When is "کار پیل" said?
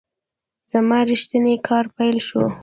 1.67-2.17